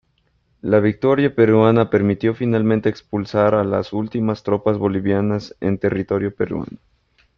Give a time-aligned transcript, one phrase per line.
[0.61, 6.79] La victoria peruana permitió finalmente expulsar a las últimas tropas bolivianas en territorio peruano.